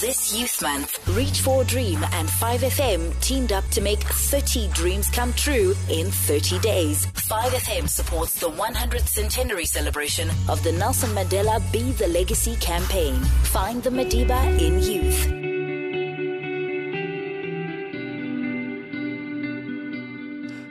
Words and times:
This 0.00 0.38
Youth 0.38 0.60
Month, 0.60 1.08
Reach 1.16 1.40
for 1.40 1.62
a 1.62 1.64
Dream 1.64 2.04
and 2.12 2.28
5FM 2.28 3.18
teamed 3.22 3.50
up 3.50 3.66
to 3.68 3.80
make 3.80 4.00
30 4.00 4.68
dreams 4.74 5.08
come 5.08 5.32
true 5.32 5.74
in 5.88 6.10
30 6.10 6.58
days. 6.58 7.06
5FM 7.06 7.88
supports 7.88 8.34
the 8.38 8.50
100th 8.50 9.08
centenary 9.08 9.64
celebration 9.64 10.28
of 10.50 10.62
the 10.62 10.72
Nelson 10.72 11.08
Mandela 11.10 11.60
Be 11.72 11.92
the 11.92 12.08
Legacy 12.08 12.56
campaign. 12.56 13.14
Find 13.44 13.82
the 13.82 13.88
Madiba 13.88 14.60
in 14.60 14.82
youth. 14.82 15.46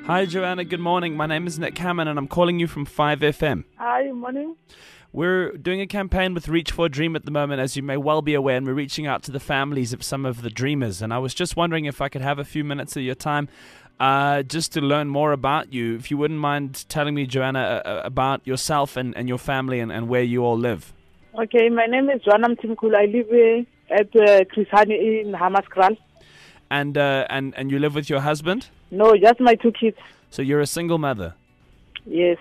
Hi, 0.05 0.25
Joanna. 0.27 0.65
Good 0.65 0.79
morning. 0.79 1.17
My 1.17 1.25
name 1.25 1.47
is 1.47 1.57
Nick 1.57 1.73
Hamman, 1.75 2.07
and 2.07 2.19
I'm 2.19 2.27
calling 2.27 2.59
you 2.59 2.67
from 2.67 2.85
5FM. 2.85 3.63
Hi, 3.77 4.11
morning. 4.11 4.55
We're 5.15 5.53
doing 5.53 5.79
a 5.79 5.87
campaign 5.87 6.33
with 6.33 6.49
Reach 6.49 6.71
for 6.73 6.87
a 6.87 6.89
Dream 6.89 7.15
at 7.15 7.23
the 7.23 7.31
moment, 7.31 7.61
as 7.61 7.77
you 7.77 7.83
may 7.83 7.95
well 7.95 8.21
be 8.21 8.33
aware, 8.33 8.57
and 8.57 8.67
we're 8.67 8.73
reaching 8.73 9.07
out 9.07 9.23
to 9.23 9.31
the 9.31 9.39
families 9.39 9.93
of 9.93 10.03
some 10.03 10.25
of 10.25 10.41
the 10.41 10.49
dreamers. 10.49 11.01
And 11.01 11.13
I 11.13 11.19
was 11.19 11.33
just 11.33 11.55
wondering 11.55 11.85
if 11.85 12.01
I 12.01 12.09
could 12.09 12.21
have 12.21 12.37
a 12.37 12.43
few 12.43 12.65
minutes 12.65 12.97
of 12.97 13.03
your 13.03 13.15
time 13.15 13.47
uh, 13.97 14.43
just 14.43 14.73
to 14.73 14.81
learn 14.81 15.07
more 15.07 15.31
about 15.31 15.71
you. 15.71 15.95
If 15.95 16.11
you 16.11 16.17
wouldn't 16.17 16.41
mind 16.41 16.83
telling 16.89 17.15
me, 17.15 17.25
Joanna, 17.27 17.81
uh, 17.85 17.87
uh 17.87 18.01
about 18.03 18.45
yourself 18.45 18.97
and, 18.97 19.15
and 19.15 19.29
your 19.29 19.37
family 19.37 19.79
and, 19.79 19.89
and 19.89 20.09
where 20.09 20.21
you 20.21 20.43
all 20.43 20.57
live. 20.57 20.91
Okay, 21.39 21.69
my 21.69 21.85
name 21.85 22.09
is 22.09 22.21
Joanna 22.21 22.49
Mtimkul. 22.49 22.93
I 22.93 23.05
live 23.05 23.29
uh, 23.31 23.93
at 23.93 24.13
uh, 24.17 24.91
in 24.91 25.31
Hammanskraal. 25.31 25.97
And, 26.69 26.97
uh, 26.97 27.25
and, 27.29 27.53
and 27.55 27.71
you 27.71 27.79
live 27.79 27.95
with 27.95 28.09
your 28.09 28.19
husband? 28.19 28.67
No, 28.91 29.15
just 29.15 29.39
my 29.39 29.55
two 29.55 29.71
kids. 29.71 29.97
So 30.29 30.41
you're 30.41 30.59
a 30.59 30.67
single 30.67 30.97
mother? 30.97 31.35
Yes. 32.05 32.37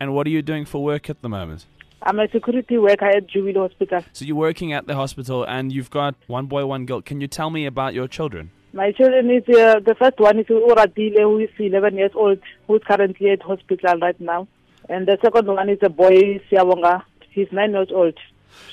And 0.00 0.14
what 0.14 0.26
are 0.26 0.30
you 0.30 0.40
doing 0.40 0.64
for 0.64 0.82
work 0.82 1.10
at 1.10 1.20
the 1.20 1.28
moment? 1.28 1.66
I'm 2.06 2.20
a 2.20 2.28
security 2.28 2.76
worker 2.76 3.06
at 3.06 3.26
Jubilee 3.28 3.54
Hospital. 3.54 4.04
So 4.12 4.26
you're 4.26 4.36
working 4.36 4.74
at 4.74 4.86
the 4.86 4.94
hospital 4.94 5.42
and 5.44 5.72
you've 5.72 5.88
got 5.88 6.14
one 6.26 6.44
boy, 6.46 6.66
one 6.66 6.84
girl. 6.84 7.00
Can 7.00 7.22
you 7.22 7.26
tell 7.26 7.48
me 7.48 7.64
about 7.64 7.94
your 7.94 8.06
children? 8.08 8.50
My 8.74 8.92
children 8.92 9.30
is 9.30 9.42
uh, 9.48 9.80
the 9.80 9.94
first 9.98 10.18
one 10.18 10.38
is 10.38 10.46
Uradile, 10.46 11.22
who 11.22 11.38
is 11.38 11.48
11 11.58 11.96
years 11.96 12.10
old, 12.14 12.40
who's 12.66 12.82
currently 12.86 13.30
at 13.30 13.40
hospital 13.40 13.98
right 14.00 14.20
now, 14.20 14.46
and 14.90 15.06
the 15.06 15.16
second 15.22 15.46
one 15.46 15.70
is 15.70 15.78
a 15.80 15.88
boy, 15.88 16.40
Siawonga. 16.50 17.04
He's 17.30 17.48
nine 17.52 17.70
years 17.70 17.88
old. 17.90 18.18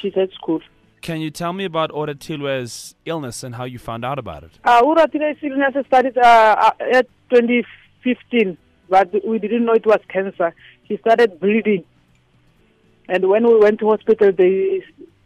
She's 0.01 0.17
at 0.17 0.31
school. 0.33 0.59
Can 1.01 1.21
you 1.21 1.31
tell 1.31 1.53
me 1.53 1.63
about 1.65 1.91
Oratilwe's 1.91 2.95
illness 3.05 3.43
and 3.43 3.55
how 3.55 3.63
you 3.63 3.79
found 3.79 4.03
out 4.03 4.19
about 4.19 4.43
it? 4.43 4.51
Uh, 4.65 4.81
Uratile's 4.81 5.37
illness 5.41 5.85
started 5.87 6.17
uh, 6.17 6.55
uh 6.59 6.71
at 6.93 7.07
2015, 7.29 8.57
but 8.89 9.25
we 9.25 9.39
didn't 9.39 9.65
know 9.65 9.73
it 9.73 9.85
was 9.85 9.99
cancer. 10.09 10.53
She 10.87 10.97
started 10.97 11.39
bleeding 11.39 11.85
and 13.11 13.27
when 13.27 13.45
we 13.45 13.57
went 13.57 13.79
to 13.79 13.89
hospital, 13.89 14.31
they 14.31 14.81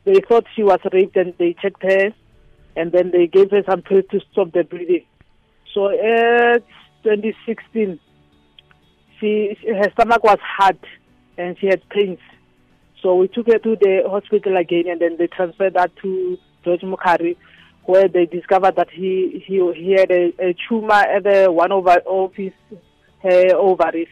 they 0.06 0.20
thought 0.28 0.46
she 0.56 0.64
was 0.64 0.80
raped, 0.92 1.16
and 1.18 1.36
they 1.38 1.56
checked 1.62 1.84
her, 1.84 2.12
and 2.76 2.92
then 2.92 3.12
they 3.12 3.28
gave 3.28 3.52
her 3.52 3.62
some 3.70 3.84
pills 3.84 4.06
to 4.10 4.20
stop 4.32 4.52
the 4.54 4.64
bleeding. 4.64 5.06
So 5.72 5.90
at 5.90 6.64
2016, 7.04 8.00
she 9.20 9.56
her 9.68 9.92
stomach 9.92 10.24
was 10.24 10.40
hard, 10.42 10.80
and 11.38 11.56
she 11.60 11.68
had 11.68 11.88
pains. 11.90 12.18
So 13.04 13.18
we 13.18 13.28
took 13.28 13.46
her 13.46 13.60
to 13.60 13.76
the 13.76 14.02
hospital 14.10 14.58
again, 14.58 14.86
and 14.88 15.00
then 15.00 15.18
they 15.18 15.28
transferred 15.28 15.76
that 15.76 15.96
to 15.98 16.40
George 16.64 16.82
Mukhari, 16.82 17.38
where 17.84 18.08
they 18.08 18.26
discovered 18.26 18.78
that 18.78 18.90
he 18.90 19.44
he 19.46 19.62
he 19.76 19.92
had 19.92 20.10
a, 20.10 20.34
a 20.40 20.56
tumor 20.68 20.92
at 20.92 21.24
the 21.24 21.52
one 21.52 21.72
of, 21.72 21.88
of 21.88 22.34
his 22.34 22.54
her 23.22 23.56
ovaries. 23.56 24.08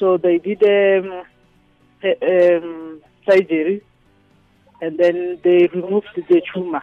So 0.00 0.16
they 0.16 0.38
did. 0.38 0.64
Um, 0.64 1.22
um, 2.04 3.00
surgery, 3.28 3.82
and 4.80 4.98
then 4.98 5.38
they 5.42 5.68
removed 5.74 6.08
the 6.16 6.42
tumor. 6.52 6.82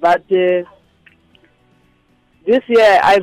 But 0.00 0.22
uh, 0.30 0.62
this 2.46 2.62
year, 2.68 3.00
I 3.02 3.20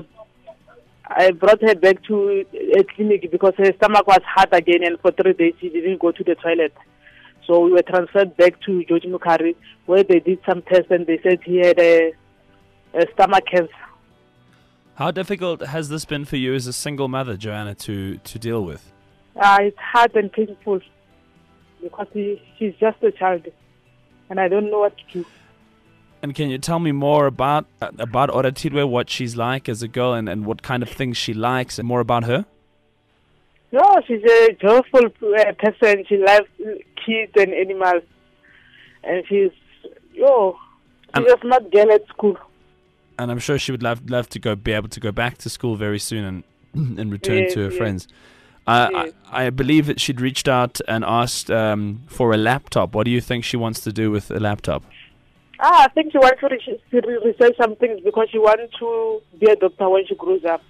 I 1.05 1.31
brought 1.31 1.61
her 1.61 1.75
back 1.75 2.03
to 2.05 2.45
a 2.77 2.83
clinic 2.95 3.29
because 3.31 3.53
her 3.57 3.73
stomach 3.77 4.07
was 4.07 4.21
hard 4.25 4.53
again, 4.53 4.83
and 4.83 4.99
for 4.99 5.11
three 5.11 5.33
days 5.33 5.53
she 5.59 5.69
didn't 5.69 5.99
go 5.99 6.11
to 6.11 6.23
the 6.23 6.35
toilet. 6.35 6.73
So 7.45 7.59
we 7.59 7.71
were 7.73 7.81
transferred 7.81 8.37
back 8.37 8.59
to 8.61 8.83
George 8.85 9.03
Mukhari, 9.03 9.55
where 9.85 10.03
they 10.03 10.19
did 10.19 10.39
some 10.47 10.61
tests, 10.61 10.89
and 10.89 11.05
they 11.05 11.19
said 11.21 11.39
he 11.43 11.57
had 11.57 11.77
a, 11.77 12.13
a 12.93 13.05
stomach 13.13 13.43
cancer. 13.51 13.69
How 14.95 15.11
difficult 15.11 15.61
has 15.61 15.89
this 15.89 16.05
been 16.05 16.23
for 16.23 16.37
you 16.37 16.53
as 16.53 16.67
a 16.67 16.73
single 16.73 17.07
mother, 17.07 17.35
Joanna, 17.35 17.75
to, 17.75 18.17
to 18.17 18.39
deal 18.39 18.63
with? 18.63 18.93
Uh, 19.35 19.57
it's 19.61 19.77
hard 19.77 20.15
and 20.15 20.31
painful 20.31 20.79
because 21.83 22.07
he, 22.13 22.41
she's 22.57 22.73
just 22.79 23.01
a 23.03 23.11
child, 23.11 23.45
and 24.29 24.39
I 24.39 24.47
don't 24.47 24.71
know 24.71 24.79
what 24.79 24.97
to 24.97 25.03
do. 25.11 25.25
And 26.21 26.33
can 26.33 26.49
you 26.49 26.57
tell 26.57 26.79
me 26.79 26.93
more 26.93 27.25
about 27.25 27.65
about 27.81 28.29
Oratilwe, 28.29 28.87
what 28.87 29.09
she's 29.09 29.35
like 29.35 29.67
as 29.67 29.83
a 29.83 29.87
girl, 29.87 30.13
and, 30.13 30.29
and 30.29 30.45
what 30.45 30.61
kind 30.61 30.81
of 30.81 30.89
things 30.89 31.17
she 31.17 31.33
likes, 31.33 31.77
and 31.77 31.87
more 31.87 31.99
about 31.99 32.23
her? 32.23 32.45
No, 33.73 34.01
she's 34.07 34.23
a 34.23 34.53
joyful 34.53 35.07
uh, 35.07 35.51
person. 35.53 36.05
She 36.07 36.17
loves 36.17 36.47
kids 37.05 37.33
and 37.35 37.53
animals, 37.53 38.03
and 39.03 39.25
she's 39.27 39.51
yo, 40.13 40.57
she's 41.15 41.25
a 41.31 41.47
not 41.47 41.71
girl 41.71 41.91
at 41.91 42.07
school. 42.07 42.37
And 43.19 43.31
I'm 43.31 43.39
sure 43.39 43.59
she 43.59 43.71
would 43.71 43.83
love 43.83 44.09
love 44.09 44.29
to 44.29 44.39
go 44.39 44.55
be 44.55 44.71
able 44.71 44.89
to 44.89 44.99
go 44.99 45.11
back 45.11 45.37
to 45.39 45.49
school 45.49 45.75
very 45.75 45.99
soon 45.99 46.23
and 46.23 46.43
and 46.99 47.11
return 47.11 47.49
to 47.51 47.65
her 47.65 47.71
friends. 47.71 48.07
I, 48.65 49.11
I, 49.29 49.49
believe 49.49 49.87
that 49.87 49.99
she'd 49.99 50.21
reached 50.21 50.47
out 50.47 50.79
and 50.87 51.03
asked 51.03 51.51
um, 51.51 52.03
for 52.07 52.33
a 52.33 52.37
laptop. 52.37 52.95
What 52.95 53.03
do 53.03 53.11
you 53.11 53.19
think 53.19 53.43
she 53.43 53.57
wants 53.57 53.81
to 53.81 53.91
do 53.91 54.09
with 54.09 54.31
a 54.31 54.39
laptop? 54.39 54.83
Ah, 55.59 55.83
I 55.83 55.87
think 55.89 56.11
she 56.11 56.17
wants 56.17 56.39
to 56.39 57.01
research 57.25 57.55
some 57.61 57.75
things 57.75 58.01
because 58.03 58.29
she 58.31 58.37
wants 58.37 58.73
to 58.79 59.21
be 59.39 59.47
a 59.47 59.55
doctor 59.55 59.89
when 59.89 60.05
she 60.07 60.15
grows 60.15 60.45
up. 60.45 60.61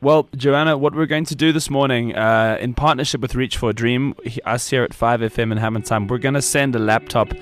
Well, 0.00 0.28
Joanna, 0.36 0.78
what 0.78 0.94
we're 0.94 1.06
going 1.06 1.24
to 1.24 1.34
do 1.34 1.52
this 1.52 1.68
morning, 1.68 2.14
uh, 2.14 2.56
in 2.60 2.74
partnership 2.74 3.20
with 3.20 3.34
Reach 3.34 3.56
for 3.56 3.70
a 3.70 3.72
Dream, 3.72 4.14
us 4.44 4.70
here 4.70 4.84
at 4.84 4.92
5FM 4.92 5.50
in 5.50 5.58
Hamman 5.58 5.84
Time, 5.84 6.06
we're 6.06 6.18
going 6.18 6.34
to 6.34 6.42
send 6.42 6.76
a 6.76 6.78
laptop 6.78 7.32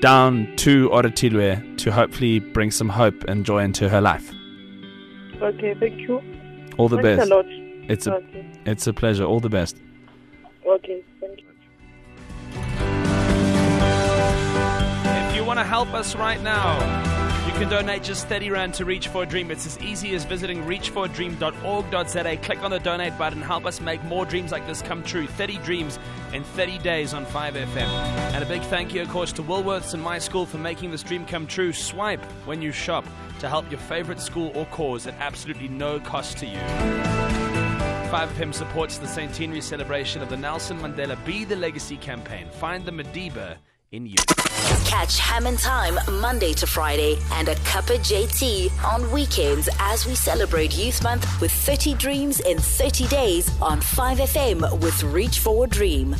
down 0.00 0.54
to 0.56 0.90
Oratilwe 0.90 1.78
to 1.78 1.92
hopefully 1.92 2.40
bring 2.40 2.70
some 2.70 2.90
hope 2.90 3.24
and 3.24 3.46
joy 3.46 3.62
into 3.62 3.88
her 3.88 4.02
life. 4.02 4.30
Okay, 5.40 5.74
thank 5.80 5.98
you. 6.00 6.22
All 6.76 6.90
the 6.90 7.00
Thanks 7.00 7.28
best. 7.28 7.63
A 7.86 7.90
lot. 7.90 7.90
It's 7.90 8.06
a 8.06 8.14
okay. 8.14 8.46
it's 8.66 8.86
a 8.86 8.92
pleasure. 8.92 9.24
All 9.24 9.40
the 9.40 9.48
best. 9.48 9.76
Okay, 10.66 11.02
thank 11.20 11.40
you. 11.40 11.46
If 15.30 15.36
you 15.36 15.44
want 15.44 15.58
to 15.58 15.64
help 15.64 15.92
us 15.92 16.16
right 16.16 16.42
now, 16.42 16.78
you 17.46 17.52
can 17.52 17.68
donate 17.68 18.02
just 18.02 18.26
30 18.28 18.50
Rand 18.50 18.74
to 18.74 18.84
Reach 18.84 19.08
for 19.08 19.22
a 19.22 19.26
Dream. 19.26 19.50
It's 19.50 19.66
as 19.66 19.78
easy 19.80 20.14
as 20.14 20.24
visiting 20.24 20.64
reachforadream.org.za. 20.64 22.36
Click 22.38 22.62
on 22.64 22.70
the 22.70 22.80
donate 22.80 23.16
button, 23.18 23.42
help 23.42 23.66
us 23.66 23.80
make 23.80 24.02
more 24.04 24.24
dreams 24.24 24.50
like 24.50 24.66
this 24.66 24.80
come 24.80 25.02
true. 25.02 25.26
30 25.26 25.58
dreams 25.58 25.98
in 26.32 26.42
30 26.42 26.78
days 26.78 27.12
on 27.12 27.26
5FM. 27.26 27.76
And 27.76 28.42
a 28.42 28.46
big 28.46 28.62
thank 28.62 28.94
you, 28.94 29.02
of 29.02 29.08
course, 29.10 29.32
to 29.34 29.42
Woolworths 29.42 29.92
and 29.92 30.02
My 30.02 30.18
School 30.18 30.46
for 30.46 30.58
making 30.58 30.90
this 30.90 31.02
dream 31.02 31.26
come 31.26 31.46
true. 31.46 31.72
Swipe 31.72 32.24
when 32.46 32.62
you 32.62 32.72
shop 32.72 33.04
to 33.40 33.48
help 33.48 33.70
your 33.70 33.80
favorite 33.80 34.20
school 34.20 34.50
or 34.54 34.64
cause 34.66 35.06
at 35.06 35.14
absolutely 35.20 35.68
no 35.68 36.00
cost 36.00 36.38
to 36.38 36.46
you. 36.46 37.53
5FM 38.14 38.54
supports 38.54 38.98
the 38.98 39.08
centenary 39.08 39.60
celebration 39.60 40.22
of 40.22 40.28
the 40.28 40.36
Nelson 40.36 40.78
Mandela 40.78 41.16
Be 41.26 41.44
the 41.44 41.56
Legacy 41.56 41.96
campaign. 41.96 42.46
Find 42.60 42.86
the 42.86 42.92
Madiba 42.92 43.56
in 43.90 44.06
you. 44.06 44.14
Catch 44.84 45.18
Ham 45.18 45.42
Hamman 45.42 45.60
Time 45.60 45.98
Monday 46.20 46.52
to 46.52 46.64
Friday 46.64 47.18
and 47.32 47.48
a 47.48 47.56
cup 47.64 47.90
of 47.90 47.98
JT 48.02 48.70
on 48.84 49.10
weekends 49.10 49.68
as 49.80 50.06
we 50.06 50.14
celebrate 50.14 50.78
Youth 50.78 51.02
Month 51.02 51.26
with 51.40 51.50
30 51.50 51.94
dreams 51.94 52.38
in 52.38 52.56
30 52.56 53.08
days 53.08 53.50
on 53.60 53.80
5FM 53.80 54.80
with 54.80 55.02
Reach 55.02 55.40
for 55.40 55.64
a 55.64 55.68
Dream. 55.68 56.14